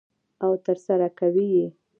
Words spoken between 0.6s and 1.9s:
ترسره کوي یې.